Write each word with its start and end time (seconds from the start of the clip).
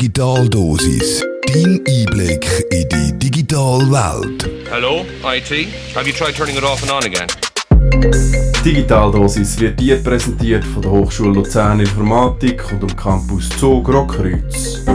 Digitaldosis. 0.00 1.22
Dein 1.46 1.78
Einblick 1.86 2.46
in 2.70 2.88
die 2.88 3.18
digitale 3.18 3.84
Welt. 3.90 4.48
Hello, 4.70 5.04
IT. 5.24 5.68
Have 5.94 6.08
you 6.08 6.14
tried 6.14 6.34
turning 6.34 6.56
it 6.56 6.64
off 6.64 6.82
and 6.82 6.90
on 6.90 7.04
again? 7.04 7.28
Digitaldosis 8.64 9.60
wird 9.60 9.78
dir 9.78 10.02
präsentiert 10.02 10.64
von 10.64 10.80
der 10.80 10.90
Hochschule 10.90 11.34
Luzern 11.34 11.80
Informatik 11.80 12.72
und 12.72 12.82
dem 12.82 12.96
Campus 12.96 13.50
Zug 13.50 13.90
Rockkreuz. 13.90 14.86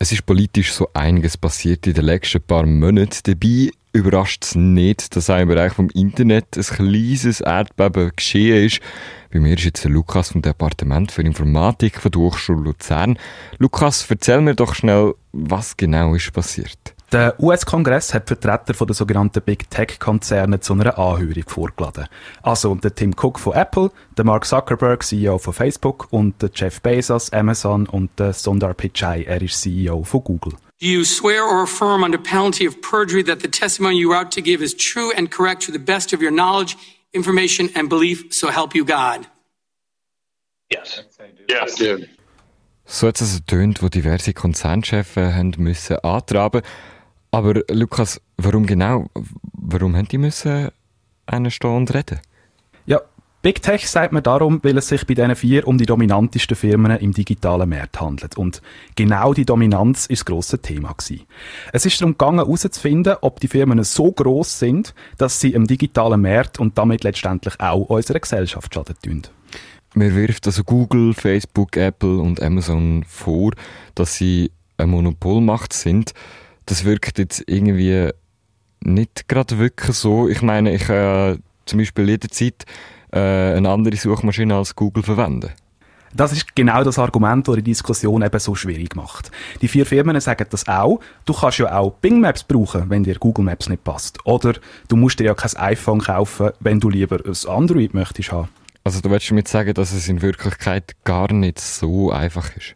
Es 0.00 0.10
ist 0.10 0.26
politisch 0.26 0.72
so 0.72 0.88
einiges 0.92 1.36
passiert 1.36 1.86
in 1.86 1.94
den 1.94 2.04
letzten 2.04 2.42
paar 2.42 2.66
Monaten. 2.66 3.20
Dabei 3.22 3.70
überrascht 3.92 4.44
es 4.44 4.54
nicht, 4.54 5.16
dass 5.16 5.30
auch 5.30 5.38
im 5.38 5.48
Bereich 5.48 5.72
vom 5.72 5.90
Internet 5.90 6.56
ein 6.56 6.62
kleines 6.62 7.40
Erdbeben 7.40 8.12
geschehen 8.14 8.66
ist. 8.66 8.80
Bei 9.32 9.40
mir 9.40 9.54
ist 9.54 9.64
jetzt 9.64 9.84
der 9.84 9.90
Lukas 9.90 10.30
vom 10.32 10.42
Departement 10.42 11.12
für 11.12 11.22
Informatik 11.22 12.00
von 12.00 12.10
der 12.10 12.20
Hochschule 12.20 12.62
Luzern. 12.62 13.18
Lukas, 13.58 14.06
erzähl 14.08 14.40
mir 14.40 14.54
doch 14.54 14.74
schnell, 14.74 15.14
was 15.32 15.76
genau 15.76 16.14
ist 16.14 16.32
passiert. 16.32 16.94
Der 17.12 17.34
US-Kongress 17.40 18.14
hat 18.14 18.28
Vertreter 18.28 18.72
von 18.72 18.86
den 18.86 18.94
sogenannten 18.94 19.42
Big 19.42 19.68
Tech-Konzernen 19.68 20.60
zu 20.60 20.74
einer 20.74 20.96
Anhörung 20.96 21.42
vorgeladen. 21.44 22.06
Also 22.40 22.72
der 22.76 22.94
Tim 22.94 23.14
Cook 23.20 23.40
von 23.40 23.54
Apple, 23.54 23.90
der 24.16 24.24
Mark 24.24 24.44
Zuckerberg, 24.46 25.02
CEO 25.02 25.38
von 25.38 25.52
Facebook 25.52 26.06
und 26.10 26.40
der 26.40 26.50
Jeff 26.54 26.80
Bezos, 26.80 27.32
Amazon 27.32 27.88
und 27.88 28.16
der 28.20 28.32
Sundar 28.32 28.74
Pichai, 28.74 29.24
er 29.24 29.42
ist 29.42 29.60
CEO 29.60 30.04
von 30.04 30.22
Google. 30.22 30.52
Do 30.80 30.86
you 30.86 31.04
swear 31.04 31.44
or 31.44 31.62
affirm 31.62 32.02
under 32.02 32.16
penalty 32.16 32.64
of 32.64 32.80
perjury 32.80 33.22
that 33.24 33.40
the 33.40 33.48
testimony 33.48 33.98
you 33.98 34.12
are 34.12 34.20
out 34.20 34.32
to 34.32 34.40
give 34.40 34.62
is 34.62 34.72
true 34.72 35.12
and 35.14 35.30
correct 35.30 35.62
to 35.62 35.72
the 35.72 35.78
best 35.78 36.14
of 36.14 36.22
your 36.22 36.30
knowledge, 36.30 36.74
information, 37.12 37.68
and 37.74 37.90
belief, 37.90 38.32
so 38.32 38.48
help 38.48 38.74
you 38.74 38.84
God? 38.86 39.26
Yes. 40.70 41.02
Yes. 41.48 41.74
Dude. 41.74 42.08
So 42.86 43.06
hat 43.08 43.20
es 43.20 43.32
also 43.32 43.40
tönt, 43.46 43.82
wo 43.82 43.88
diverse 43.88 44.32
Konzernchefs 44.32 45.16
haben 45.16 45.52
müssen 45.58 45.98
antraben. 45.98 46.62
Aber 47.30 47.62
Lukas, 47.68 48.20
warum 48.38 48.66
genau? 48.66 49.06
Warum 49.52 49.94
haben 49.94 50.08
die 50.08 50.18
müssen 50.18 50.70
einen 51.26 51.50
stehen 51.50 51.76
und 51.76 51.94
reden? 51.94 52.20
Big 53.42 53.62
Tech 53.62 53.88
sagt 53.88 54.12
man 54.12 54.22
darum, 54.22 54.60
weil 54.62 54.76
es 54.76 54.88
sich 54.88 55.06
bei 55.06 55.14
diesen 55.14 55.34
vier 55.34 55.66
um 55.66 55.78
die 55.78 55.86
dominantesten 55.86 56.54
Firmen 56.54 56.98
im 56.98 57.12
digitalen 57.12 57.70
Markt 57.70 57.98
handelt. 57.98 58.36
Und 58.36 58.60
genau 58.96 59.32
die 59.32 59.46
Dominanz 59.46 60.04
ist 60.04 60.20
das 60.20 60.26
grosse 60.26 60.58
Thema 60.58 60.92
gewesen. 60.92 61.24
Es 61.72 61.86
ist 61.86 61.98
darum 62.02 62.12
gegangen, 62.12 62.40
herauszufinden, 62.40 63.16
ob 63.22 63.40
die 63.40 63.48
Firmen 63.48 63.82
so 63.82 64.12
groß 64.12 64.58
sind, 64.58 64.94
dass 65.16 65.40
sie 65.40 65.54
im 65.54 65.66
digitalen 65.66 66.20
Markt 66.20 66.60
und 66.60 66.76
damit 66.76 67.02
letztendlich 67.02 67.58
auch 67.60 67.88
unserer 67.88 68.20
Gesellschaft 68.20 68.74
schaden 68.74 68.96
tun. 69.02 69.22
Mir 69.94 70.14
wirft 70.14 70.46
also 70.46 70.62
Google, 70.62 71.14
Facebook, 71.14 71.78
Apple 71.78 72.18
und 72.18 72.42
Amazon 72.42 73.06
vor, 73.08 73.52
dass 73.94 74.16
sie 74.16 74.50
eine 74.76 74.88
Monopolmacht 74.88 75.72
sind. 75.72 76.12
Das 76.66 76.84
wirkt 76.84 77.18
jetzt 77.18 77.42
irgendwie 77.46 78.10
nicht 78.80 79.28
gerade 79.28 79.58
wirklich 79.58 79.96
so. 79.96 80.28
Ich 80.28 80.42
meine, 80.42 80.74
ich 80.74 80.90
äh, 80.90 81.38
zum 81.64 81.78
Beispiel 81.78 82.08
jederzeit 82.10 82.66
eine 83.12 83.68
andere 83.68 83.96
Suchmaschine 83.96 84.54
als 84.54 84.74
Google 84.76 85.02
verwenden. 85.02 85.50
Das 86.12 86.32
ist 86.32 86.56
genau 86.56 86.82
das 86.82 86.98
Argument, 86.98 87.46
das 87.46 87.54
die 87.56 87.62
Diskussion 87.62 88.22
eben 88.22 88.40
so 88.40 88.56
schwierig 88.56 88.96
macht. 88.96 89.30
Die 89.62 89.68
vier 89.68 89.86
Firmen 89.86 90.18
sagen 90.20 90.46
das 90.50 90.66
auch. 90.66 90.98
Du 91.24 91.32
kannst 91.32 91.58
ja 91.58 91.78
auch 91.78 91.92
Bing 91.92 92.20
Maps 92.20 92.42
brauchen, 92.42 92.90
wenn 92.90 93.04
dir 93.04 93.14
Google 93.14 93.44
Maps 93.44 93.68
nicht 93.68 93.84
passt. 93.84 94.18
Oder 94.26 94.54
du 94.88 94.96
musst 94.96 95.20
dir 95.20 95.24
ja 95.24 95.34
kein 95.34 95.56
iPhone 95.56 96.00
kaufen, 96.00 96.50
wenn 96.58 96.80
du 96.80 96.90
lieber 96.90 97.20
ein 97.24 97.48
Android 97.48 97.94
möchtest 97.94 98.32
haben. 98.32 98.48
Also 98.82 99.00
du 99.00 99.10
willst 99.10 99.30
damit 99.30 99.46
sagen, 99.46 99.72
dass 99.74 99.92
es 99.92 100.08
in 100.08 100.20
Wirklichkeit 100.20 100.96
gar 101.04 101.32
nicht 101.32 101.60
so 101.60 102.10
einfach 102.10 102.56
ist? 102.56 102.74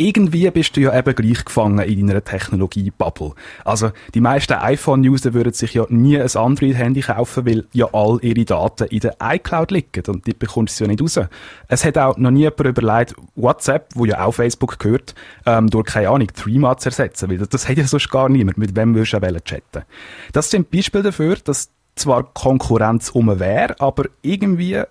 Irgendwie 0.00 0.50
bist 0.50 0.76
du 0.76 0.80
ja 0.80 0.98
eben 0.98 1.14
gleich 1.14 1.44
gefangen 1.44 1.78
in 1.80 2.06
deiner 2.06 2.24
Technologie-Bubble. 2.24 3.32
Also, 3.64 3.90
die 4.14 4.20
meisten 4.20 4.54
iPhone-User 4.54 5.34
würden 5.34 5.52
sich 5.52 5.74
ja 5.74 5.84
nie 5.88 6.18
ein 6.18 6.34
Android-Handy 6.34 7.02
kaufen, 7.02 7.46
weil 7.46 7.66
ja 7.72 7.86
all 7.92 8.18
ihre 8.22 8.44
Daten 8.44 8.84
in 8.84 9.00
der 9.00 9.16
iCloud 9.22 9.70
liegen 9.70 10.02
und 10.08 10.26
die 10.26 10.32
bekommst 10.32 10.80
du 10.80 10.84
ja 10.84 10.88
nicht 10.88 11.02
raus. 11.02 11.20
Es 11.68 11.84
hat 11.84 11.98
auch 11.98 12.16
noch 12.16 12.30
nie 12.30 12.40
jemand 12.40 12.60
überlegt, 12.60 13.14
WhatsApp, 13.34 13.90
wo 13.94 14.06
ja 14.06 14.24
auch 14.24 14.32
Facebook 14.32 14.78
gehört, 14.78 15.14
ähm, 15.44 15.68
durch, 15.68 15.86
keine 15.86 16.08
Ahnung, 16.08 16.28
Threema 16.28 16.76
zu 16.78 16.88
ersetzen, 16.88 17.28
weil 17.28 17.38
das, 17.38 17.50
das 17.50 17.68
hat 17.68 17.76
ja 17.76 17.84
sonst 17.84 18.10
gar 18.10 18.28
niemand. 18.28 18.58
Mit 18.58 18.74
wem 18.76 18.94
würdest 18.94 19.12
du 19.12 19.18
auch 19.18 19.40
chatten? 19.44 19.84
Das 20.32 20.50
sind 20.50 20.70
Beispiele 20.70 21.04
dafür, 21.04 21.36
dass 21.36 21.70
zwar 21.94 22.24
Konkurrenz 22.32 23.10
um 23.10 23.38
wäre, 23.38 23.78
aber 23.80 24.04
irgendwie 24.22 24.82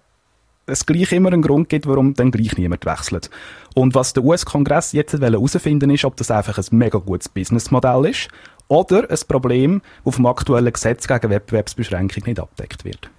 es 0.70 0.86
gleich 0.86 1.12
immer 1.12 1.32
einen 1.32 1.42
Grund 1.42 1.70
gibt, 1.70 1.88
warum 1.88 2.14
dann 2.14 2.32
gleich 2.32 2.58
niemand 2.58 2.86
wechselt. 2.86 3.30
Und 3.76 3.96
was 3.96 4.14
der 4.14 4.24
US-Kongress 4.24 4.94
jetzt 4.94 5.14
herausfinden 5.14 5.90
ist, 5.90 6.06
ob 6.06 6.16
das 6.16 6.32
einfach 6.32 6.58
ein 6.58 6.66
mega 6.72 7.00
gutes 7.00 7.30
Businessmodell 7.30 8.06
ist 8.06 8.30
oder 8.68 9.10
ein 9.10 9.18
Problem, 9.28 9.82
das 10.06 10.16
vom 10.16 10.26
aktuellen 10.26 10.72
Gesetz 10.72 11.08
gegen 11.08 11.30
Wettbewerbsbeschränkung 11.30 12.24
nicht 12.26 12.40
abdeckt 12.40 12.86
wird. 12.86 13.10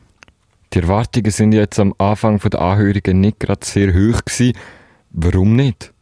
Die 0.72 0.80
Erwartungen 0.80 1.30
sind 1.32 1.52
jetzt 1.52 1.80
am 1.80 1.94
Anfang 1.98 2.38
der 2.38 2.60
Anhörungen 2.60 3.20
nicht 3.20 3.40
gerade 3.40 3.66
sehr 3.66 3.88
hoch 3.88 4.24
gewesen. 4.24 4.56
Warum 5.10 5.56
nicht? 5.56 5.92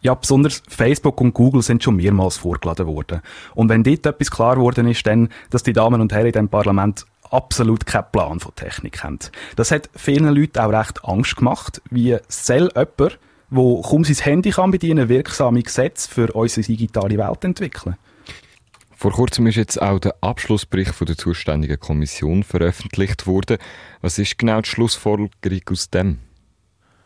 Ja, 0.00 0.14
besonders 0.14 0.60
Facebook 0.68 1.20
und 1.20 1.32
Google 1.32 1.62
sind 1.62 1.84
schon 1.84 1.94
mehrmals 1.94 2.36
vorgeladen 2.36 2.88
worden. 2.88 3.20
Und 3.54 3.68
wenn 3.68 3.84
dort 3.84 4.04
etwas 4.04 4.32
klar 4.32 4.56
geworden 4.56 4.88
ist, 4.88 5.06
dann, 5.06 5.28
dass 5.50 5.62
die 5.62 5.72
Damen 5.72 6.00
und 6.00 6.12
Herren 6.12 6.26
in 6.26 6.32
diesem 6.32 6.48
Parlament 6.48 7.06
absolut 7.32 7.86
keinen 7.86 8.10
Plan 8.12 8.40
von 8.40 8.54
Technik 8.54 9.02
haben. 9.02 9.18
Das 9.56 9.70
hat 9.70 9.90
vielen 9.94 10.34
Leuten 10.34 10.58
auch 10.58 10.72
recht 10.72 11.04
Angst 11.04 11.36
gemacht, 11.36 11.82
wie 11.90 12.16
soll 12.28 12.70
jemand, 12.74 12.98
der 12.98 13.82
kaum 13.82 14.04
sein 14.04 14.16
Handy 14.16 14.50
kann 14.50 14.70
bedienen, 14.70 15.08
wirksame 15.08 15.62
Gesetze 15.62 16.08
für 16.08 16.32
unsere 16.32 16.66
digitale 16.66 17.18
Welt 17.18 17.44
entwickeln. 17.44 17.96
Vor 19.02 19.12
kurzem 19.12 19.48
ist 19.48 19.56
jetzt 19.56 19.82
auch 19.82 19.98
der 19.98 20.14
Abschlussbericht 20.20 20.94
von 20.94 21.08
der 21.08 21.18
zuständigen 21.18 21.80
Kommission 21.80 22.44
veröffentlicht 22.44 23.26
worden. 23.26 23.58
Was 24.00 24.18
ist 24.18 24.38
genau 24.38 24.60
die 24.60 24.68
Schlussfolgerung 24.68 25.30
aus 25.68 25.90
dem? 25.90 26.18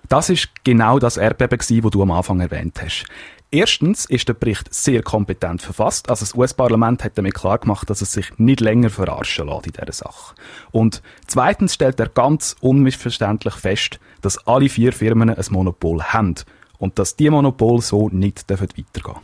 Das 0.09 0.31
ist 0.31 0.51
genau 0.63 0.99
das 0.99 1.17
Erdbeben, 1.17 1.59
das 1.59 1.69
du 1.91 2.03
am 2.03 2.11
Anfang 2.11 2.41
erwähnt 2.41 2.81
hast. 2.83 3.07
Erstens 3.51 4.07
ist 4.07 4.29
der 4.29 4.35
Bericht 4.35 4.75
sehr 4.75 5.03
kompetent 5.03 5.63
verfasst. 5.63 6.11
Also 6.11 6.25
das 6.25 6.35
US-Parlament 6.35 7.05
hat 7.05 7.17
damit 7.17 7.35
klar 7.35 7.59
gemacht, 7.59 7.89
dass 7.89 8.03
es 8.03 8.13
sich 8.13 8.37
nicht 8.39 8.61
länger 8.61 8.91
verarschen 8.91 9.47
lässt 9.47 9.67
in 9.67 9.73
dieser 9.73 9.93
Sache. 9.93 10.35
Und 10.73 11.01
zweitens 11.27 11.75
stellt 11.75 12.01
er 12.01 12.09
ganz 12.09 12.57
unmissverständlich 12.61 13.55
fest, 13.55 14.01
dass 14.21 14.47
alle 14.47 14.69
vier 14.69 14.93
Firmen 14.93 15.31
ein 15.31 15.45
Monopol 15.51 16.03
haben 16.03 16.35
und 16.79 16.99
dass 16.99 17.17
die 17.17 17.31
Monopol 17.31 17.81
so 17.81 18.09
nicht 18.09 18.51
weitergehen 18.51 18.87
dürfen. 18.95 19.21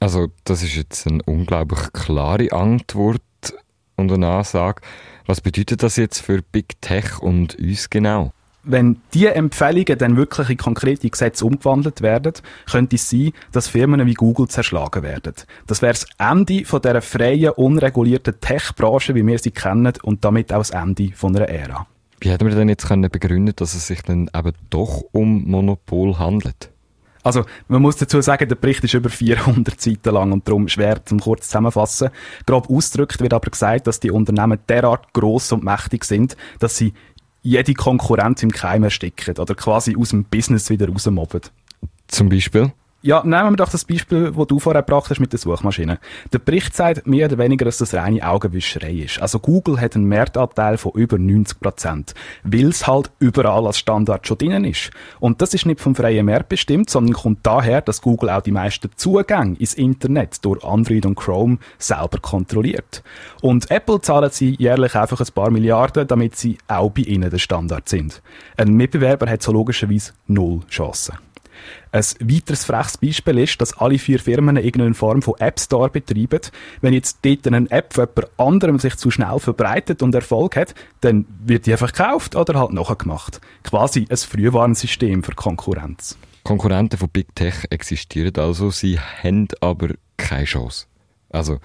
Also 0.00 0.28
das 0.44 0.62
ist 0.62 0.76
jetzt 0.76 1.06
eine 1.06 1.22
unglaublich 1.24 1.92
klare 1.92 2.52
Antwort 2.52 3.20
und 3.96 4.10
eine 4.10 4.28
Ansage. 4.28 4.80
Was 5.26 5.42
bedeutet 5.42 5.82
das 5.82 5.96
jetzt 5.96 6.20
für 6.20 6.40
Big 6.40 6.80
Tech 6.80 7.20
und 7.20 7.56
uns 7.56 7.90
genau? 7.90 8.32
Wenn 8.62 9.00
diese 9.14 9.34
Empfehlungen 9.34 9.98
dann 9.98 10.16
wirklich 10.16 10.50
in 10.50 10.56
konkrete 10.56 11.08
Gesetze 11.08 11.44
umgewandelt 11.44 12.02
werden, 12.02 12.34
könnte 12.70 12.96
es 12.96 13.08
sein, 13.08 13.32
dass 13.52 13.68
Firmen 13.68 14.06
wie 14.06 14.14
Google 14.14 14.48
zerschlagen 14.48 15.02
werden. 15.02 15.34
Das 15.66 15.82
wäre 15.82 15.94
das 15.94 16.06
Ende 16.18 16.64
von 16.64 16.82
dieser 16.82 17.02
freien, 17.02 17.50
unregulierten 17.50 18.40
Tech-Branche, 18.40 19.14
wie 19.14 19.26
wir 19.26 19.38
sie 19.38 19.50
kennen, 19.50 19.92
und 20.02 20.24
damit 20.24 20.52
auch 20.52 20.58
das 20.58 20.70
Ende 20.70 21.12
von 21.14 21.34
einer 21.34 21.48
Ära. 21.48 21.86
Wie 22.20 22.30
hätten 22.30 22.46
wir 22.46 22.54
denn 22.54 22.68
jetzt 22.68 22.86
können 22.86 23.10
begründen, 23.10 23.54
dass 23.56 23.74
es 23.74 23.86
sich 23.86 24.02
dann 24.02 24.28
eben 24.36 24.52
doch 24.68 25.02
um 25.12 25.44
Monopol 25.50 26.18
handelt? 26.18 26.70
Also, 27.22 27.44
man 27.68 27.82
muss 27.82 27.96
dazu 27.96 28.20
sagen, 28.22 28.48
der 28.48 28.56
Bericht 28.56 28.82
ist 28.84 28.94
über 28.94 29.10
400 29.10 29.78
Seiten 29.78 30.14
lang 30.14 30.32
und 30.32 30.48
darum 30.48 30.68
schwer 30.68 31.04
zum 31.04 31.20
kurz 31.20 31.46
zusammenfassen. 31.46 32.08
Grob 32.46 32.70
ausgedrückt 32.70 33.20
wird 33.20 33.34
aber 33.34 33.50
gesagt, 33.50 33.86
dass 33.86 34.00
die 34.00 34.10
Unternehmen 34.10 34.58
derart 34.68 35.12
groß 35.12 35.52
und 35.52 35.64
mächtig 35.64 36.04
sind, 36.04 36.36
dass 36.60 36.78
sie 36.78 36.94
jede 37.42 37.74
Konkurrenz 37.74 38.42
im 38.42 38.50
Keim 38.50 38.82
ersticken 38.82 39.36
oder 39.38 39.54
quasi 39.54 39.96
aus 39.96 40.10
dem 40.10 40.24
Business 40.24 40.70
wieder 40.70 40.88
rausmobben. 40.88 41.42
Zum 42.08 42.28
Beispiel? 42.28 42.72
Ja, 43.02 43.22
nehmen 43.24 43.52
wir 43.52 43.56
doch 43.56 43.70
das 43.70 43.86
Beispiel, 43.86 44.30
das 44.30 44.46
du 44.46 44.58
vorher 44.58 44.82
gebracht 44.82 45.08
hast 45.08 45.20
mit 45.20 45.32
der 45.32 45.38
Suchmaschine. 45.38 45.98
Der 46.34 46.38
Bericht 46.38 46.76
sagt 46.76 47.06
mehr 47.06 47.28
oder 47.28 47.38
weniger, 47.38 47.64
dass 47.64 47.78
das 47.78 47.94
reine 47.94 48.28
Augenwischerei 48.28 48.92
ist. 48.92 49.22
Also 49.22 49.38
Google 49.38 49.80
hat 49.80 49.96
einen 49.96 50.06
Marktanteil 50.06 50.76
von 50.76 50.92
über 50.92 51.16
90 51.16 51.60
Prozent, 51.60 52.14
weil 52.44 52.68
es 52.68 52.86
halt 52.86 53.10
überall 53.18 53.66
als 53.66 53.78
Standard 53.78 54.26
schon 54.26 54.36
drinnen 54.36 54.66
ist. 54.66 54.90
Und 55.18 55.40
das 55.40 55.54
ist 55.54 55.64
nicht 55.64 55.80
vom 55.80 55.94
freien 55.94 56.26
Markt 56.26 56.50
bestimmt, 56.50 56.90
sondern 56.90 57.14
kommt 57.14 57.38
daher, 57.42 57.80
dass 57.80 58.02
Google 58.02 58.28
auch 58.28 58.42
die 58.42 58.52
meisten 58.52 58.90
Zugänge 58.96 59.56
ins 59.56 59.72
Internet 59.72 60.44
durch 60.44 60.62
Android 60.62 61.06
und 61.06 61.14
Chrome 61.14 61.56
selber 61.78 62.18
kontrolliert. 62.20 63.02
Und 63.40 63.70
Apple 63.70 64.02
zahlen 64.02 64.30
sie 64.30 64.56
jährlich 64.58 64.94
einfach 64.94 65.20
ein 65.20 65.32
paar 65.34 65.50
Milliarden, 65.50 66.06
damit 66.06 66.36
sie 66.36 66.58
auch 66.68 66.90
bei 66.90 67.00
ihnen 67.00 67.30
der 67.30 67.38
Standard 67.38 67.88
sind. 67.88 68.20
Ein 68.58 68.74
Mitbewerber 68.74 69.26
hat 69.30 69.42
so 69.42 69.52
logischerweise 69.52 70.12
null 70.26 70.60
Chancen. 70.68 71.14
Ein 71.92 72.04
weiteres 72.20 72.64
freches 72.64 72.98
Beispiel 72.98 73.38
ist, 73.38 73.60
dass 73.60 73.76
alle 73.76 73.98
vier 73.98 74.20
Firmen 74.20 74.56
irgendeine 74.56 74.94
Form 74.94 75.22
von 75.22 75.34
App 75.38 75.58
Store 75.58 75.90
betreiben. 75.90 76.40
Wenn 76.80 76.94
jetzt 76.94 77.18
dort 77.22 77.46
eine 77.46 77.70
App 77.70 77.94
von 77.94 78.06
jemand 78.06 78.38
anderem 78.38 78.78
sich 78.78 78.96
zu 78.96 79.10
schnell 79.10 79.38
verbreitet 79.38 80.02
und 80.02 80.14
Erfolg 80.14 80.56
hat, 80.56 80.74
dann 81.00 81.26
wird 81.44 81.66
die 81.66 81.72
einfach 81.72 81.92
gekauft 81.92 82.36
oder 82.36 82.58
halt 82.58 82.72
nachgemacht. 82.72 83.40
Quasi 83.64 84.06
ein 84.08 84.16
Frühwarnsystem 84.16 85.22
für 85.22 85.34
Konkurrenz. 85.34 86.16
Konkurrenten 86.42 86.98
von 86.98 87.08
Big 87.08 87.34
Tech 87.34 87.66
existieren 87.70 88.34
also, 88.36 88.70
sie 88.70 88.98
haben 88.98 89.48
aber 89.60 89.90
keine 90.16 90.44
Chance. 90.44 90.86
Also, 91.28 91.58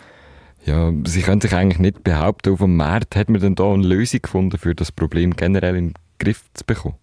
ja, 0.65 0.91
sie 1.05 1.21
können 1.21 1.41
sich 1.41 1.53
eigentlich 1.53 1.79
nicht 1.79 2.03
behaupten, 2.03 2.53
auf 2.53 2.59
dem 2.59 2.75
Markt 2.75 3.15
hat 3.15 3.29
man 3.29 3.39
denn 3.39 3.55
da 3.55 3.71
eine 3.71 3.85
Lösung 3.85 4.21
gefunden, 4.21 4.57
für 4.57 4.75
das 4.75 4.91
Problem 4.91 5.35
generell 5.35 5.73
den 5.73 5.93
Griff 6.19 6.43
zu 6.53 6.65
bekommen? 6.65 6.95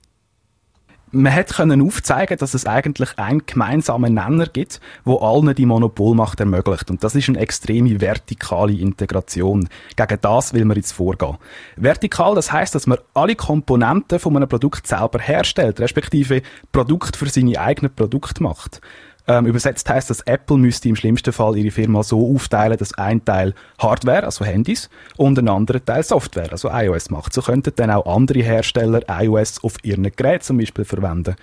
Man 1.12 1.34
hat 1.34 1.54
können 1.54 1.82
aufzeigen, 1.82 2.38
dass 2.38 2.54
es 2.54 2.66
eigentlich 2.66 3.18
einen 3.18 3.44
gemeinsamen 3.46 4.14
Nenner 4.14 4.46
gibt, 4.46 4.80
wo 5.04 5.18
allen 5.18 5.54
die 5.54 5.66
Monopolmacht 5.66 6.40
ermöglicht. 6.40 6.90
Und 6.90 7.04
das 7.04 7.14
ist 7.14 7.28
eine 7.28 7.38
extreme 7.38 8.00
vertikale 8.00 8.72
Integration. 8.72 9.68
Gegen 9.94 10.18
das 10.20 10.54
will 10.54 10.64
man 10.64 10.76
jetzt 10.76 10.92
vorgehen. 10.92 11.36
Vertikal, 11.76 12.34
das 12.34 12.50
heißt, 12.50 12.74
dass 12.74 12.86
man 12.86 12.98
alle 13.14 13.36
Komponenten 13.36 14.18
von 14.18 14.36
einem 14.36 14.48
Produkt 14.48 14.86
selber 14.86 15.18
herstellt, 15.18 15.80
respektive 15.80 16.42
Produkt 16.72 17.16
für 17.16 17.28
seine 17.28 17.60
eigenen 17.60 17.94
Produkte 17.94 18.42
macht. 18.42 18.80
Ähm, 19.28 19.46
übersetzt 19.46 19.88
heißt 19.88 20.10
das, 20.10 20.20
Apple 20.22 20.58
müsste 20.58 20.88
im 20.88 20.96
schlimmsten 20.96 21.32
Fall 21.32 21.56
ihre 21.56 21.70
Firma 21.70 22.02
so 22.02 22.34
aufteilen, 22.34 22.76
dass 22.76 22.94
ein 22.94 23.24
Teil 23.24 23.54
Hardware, 23.78 24.24
also 24.24 24.44
Handys, 24.44 24.90
und 25.16 25.38
ein 25.38 25.48
anderer 25.48 25.84
Teil 25.84 26.02
Software, 26.02 26.50
also 26.50 26.70
iOS 26.70 27.10
macht. 27.10 27.32
So 27.32 27.42
könnten 27.42 27.72
dann 27.76 27.90
auch 27.90 28.06
andere 28.06 28.40
Hersteller 28.42 29.02
iOS 29.08 29.62
auf 29.62 29.76
ihren 29.84 30.10
Geräten 30.14 30.42
zum 30.42 30.58
Beispiel 30.58 30.84
verwenden. 30.84 31.36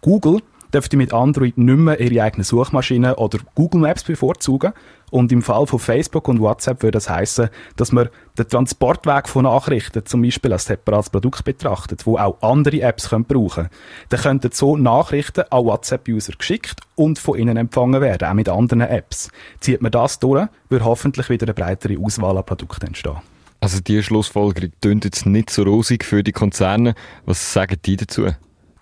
Google 0.00 0.40
dürfte 0.72 0.96
mit 0.96 1.12
Android 1.12 1.58
nicht 1.58 1.76
mehr 1.76 2.00
ihre 2.00 2.24
eigene 2.24 2.44
Suchmaschine 2.44 3.16
oder 3.16 3.38
Google 3.54 3.80
Maps 3.80 4.04
bevorzugen. 4.04 4.72
Und 5.10 5.32
im 5.32 5.42
Fall 5.42 5.66
von 5.66 5.80
Facebook 5.80 6.28
und 6.28 6.40
WhatsApp 6.40 6.82
würde 6.82 6.96
das 6.96 7.10
heißen, 7.10 7.48
dass 7.76 7.90
man 7.90 8.08
den 8.38 8.48
Transportweg 8.48 9.28
von 9.28 9.42
Nachrichten 9.42 10.06
zum 10.06 10.22
Beispiel 10.22 10.52
als 10.52 10.66
separates 10.66 11.10
Produkt 11.10 11.44
betrachtet, 11.44 12.06
wo 12.06 12.16
auch 12.16 12.40
andere 12.42 12.80
Apps 12.82 13.10
können 13.10 13.24
brauchen 13.24 13.64
können. 13.64 13.70
Dann 14.10 14.20
könnten 14.20 14.52
so 14.52 14.76
Nachrichten 14.76 15.44
an 15.50 15.64
WhatsApp-User 15.64 16.34
geschickt 16.38 16.80
und 16.94 17.18
von 17.18 17.38
ihnen 17.38 17.56
empfangen 17.56 18.00
werden, 18.00 18.28
auch 18.28 18.34
mit 18.34 18.48
anderen 18.48 18.82
Apps. 18.82 19.30
Zieht 19.58 19.82
man 19.82 19.90
das 19.90 20.20
durch, 20.20 20.46
wird 20.68 20.84
hoffentlich 20.84 21.28
wieder 21.28 21.46
eine 21.46 21.54
breitere 21.54 21.98
Auswahl 21.98 22.38
an 22.38 22.46
Produkten 22.46 22.86
entstehen. 22.86 23.16
Also 23.60 23.80
die 23.80 24.02
Schlussfolgerung 24.02 24.72
klingt 24.80 25.04
jetzt 25.04 25.26
nicht 25.26 25.50
so 25.50 25.64
rosig 25.64 26.04
für 26.04 26.22
die 26.22 26.32
Konzerne. 26.32 26.94
Was 27.26 27.52
sagen 27.52 27.76
die 27.84 27.96
dazu? 27.96 28.28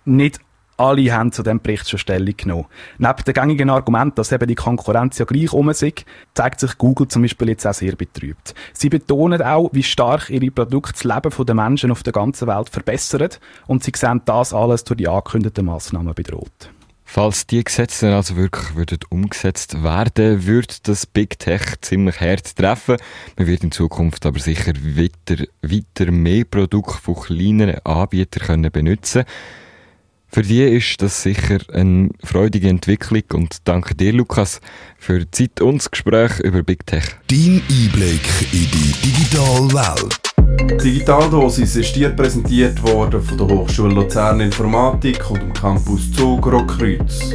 Nicht 0.05 0.39
alle 0.79 1.13
haben 1.13 1.31
zu 1.31 1.43
diesem 1.43 1.61
Bericht 1.61 1.89
schon 1.89 1.99
Stellung 1.99 2.35
genommen. 2.35 2.65
Neben 2.97 3.23
dem 3.25 3.33
gängigen 3.33 3.69
Argument, 3.69 4.17
dass 4.17 4.31
eben 4.31 4.47
die 4.47 4.55
Konkurrenz 4.55 5.17
ja 5.17 5.25
gleich 5.25 5.51
um 5.51 5.69
ist, 5.69 5.83
zeigt 6.33 6.59
sich 6.59 6.77
Google 6.77 7.07
zum 7.07 7.21
Beispiel 7.21 7.49
jetzt 7.49 7.67
auch 7.67 7.73
sehr 7.73 7.95
betrübt. 7.95 8.53
Sie 8.73 8.89
betonen 8.89 9.41
auch, 9.41 9.69
wie 9.73 9.83
stark 9.83 10.29
ihre 10.29 10.51
Produkte 10.51 10.93
das 10.93 11.03
Leben 11.03 11.45
der 11.45 11.55
Menschen 11.55 11.91
auf 11.91 12.03
der 12.03 12.13
ganzen 12.13 12.47
Welt 12.47 12.69
verbessern 12.69 13.29
und 13.67 13.83
sie 13.83 13.91
sehen 13.95 14.21
das 14.25 14.53
alles 14.53 14.83
durch 14.83 14.97
die 14.97 15.07
angekündigten 15.07 15.65
Massnahmen 15.65 16.13
bedroht. 16.13 16.71
Falls 17.11 17.47
die 17.47 17.63
Gesetze 17.63 18.15
also 18.15 18.35
wirklich 18.35 18.75
würden 18.75 18.99
umgesetzt 19.09 19.81
werden, 19.81 20.45
würde 20.45 20.75
das 20.83 21.07
Big 21.07 21.39
Tech 21.39 21.81
ziemlich 21.81 22.21
hart 22.21 22.55
treffen. 22.55 22.97
Man 23.35 23.47
wird 23.47 23.63
in 23.63 23.71
Zukunft 23.71 24.27
aber 24.27 24.37
sicher 24.37 24.73
weiter, 24.75 25.43
weiter 25.63 26.11
mehr 26.11 26.45
Produkte 26.45 27.01
von 27.01 27.15
kleineren 27.15 27.83
Anbietern 27.83 28.45
können 28.45 28.71
benutzen 28.71 29.23
können. 29.23 29.68
Für 30.31 30.43
die 30.43 30.61
ist 30.61 31.01
das 31.01 31.23
sicher 31.23 31.57
eine 31.73 32.09
freudige 32.23 32.69
Entwicklung 32.69 33.23
und 33.33 33.57
danke 33.63 33.95
dir, 33.95 34.13
Lukas, 34.13 34.61
für 34.97 35.25
die 35.25 35.31
Zeit 35.31 35.59
und 35.59 35.79
das 35.79 35.89
Gespräch 35.89 36.39
über 36.41 36.61
Big 36.61 36.85
Tech. 36.85 37.03
Dein 37.27 37.61
Einblick 37.67 38.21
in 38.51 38.69
die 38.71 38.93
digitale 39.03 39.73
Welt. 39.73 40.19
Digitaldosis 40.83 41.75
ist 41.75 41.95
dir 41.95 42.09
präsentiert 42.09 42.81
worden 42.83 43.21
von 43.21 43.37
der 43.39 43.47
Hochschule 43.47 43.93
Luzern 43.93 44.39
Informatik 44.39 45.29
und 45.31 45.41
dem 45.41 45.53
Campus 45.53 46.11
Zug 46.11 46.45
Rockkreuz. 46.45 47.33